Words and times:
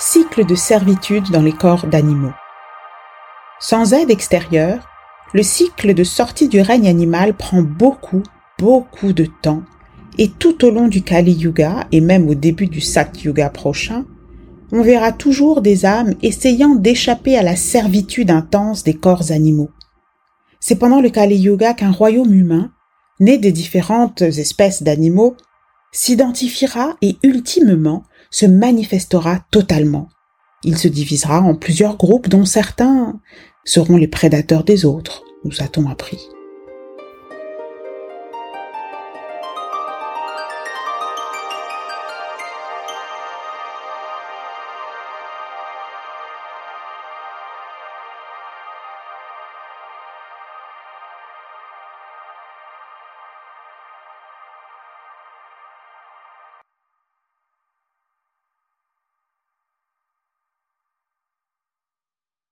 cycle 0.00 0.46
de 0.46 0.54
servitude 0.54 1.30
dans 1.32 1.42
les 1.42 1.52
corps 1.52 1.88
d'animaux. 1.88 2.32
Sans 3.58 3.92
aide 3.92 4.10
extérieure, 4.10 4.86
le 5.34 5.42
cycle 5.42 5.92
de 5.92 6.04
sortie 6.04 6.48
du 6.48 6.60
règne 6.60 6.86
animal 6.86 7.34
prend 7.34 7.62
beaucoup, 7.62 8.22
beaucoup 8.60 9.12
de 9.12 9.26
temps 9.42 9.62
et 10.16 10.28
tout 10.28 10.64
au 10.64 10.70
long 10.70 10.86
du 10.86 11.02
Kali 11.02 11.32
Yuga 11.32 11.88
et 11.90 12.00
même 12.00 12.28
au 12.28 12.34
début 12.34 12.68
du 12.68 12.80
Sat 12.80 13.10
Yuga 13.24 13.50
prochain, 13.50 14.04
on 14.70 14.82
verra 14.82 15.10
toujours 15.10 15.62
des 15.62 15.84
âmes 15.84 16.14
essayant 16.22 16.76
d'échapper 16.76 17.36
à 17.36 17.42
la 17.42 17.56
servitude 17.56 18.30
intense 18.30 18.84
des 18.84 18.94
corps 18.94 19.32
animaux. 19.32 19.70
C'est 20.60 20.76
pendant 20.76 21.00
le 21.00 21.10
Kali 21.10 21.36
Yuga 21.36 21.74
qu'un 21.74 21.90
royaume 21.90 22.32
humain, 22.32 22.70
né 23.18 23.36
des 23.36 23.52
différentes 23.52 24.22
espèces 24.22 24.84
d'animaux, 24.84 25.36
s'identifiera 25.90 26.96
et 27.02 27.16
ultimement 27.24 28.04
se 28.30 28.46
manifestera 28.46 29.40
totalement. 29.50 30.08
Il 30.64 30.76
se 30.76 30.88
divisera 30.88 31.40
en 31.40 31.54
plusieurs 31.54 31.96
groupes 31.96 32.28
dont 32.28 32.44
certains 32.44 33.20
seront 33.64 33.96
les 33.96 34.08
prédateurs 34.08 34.64
des 34.64 34.84
autres, 34.84 35.22
nous 35.44 35.62
a-t-on 35.62 35.88
appris. 35.88 36.18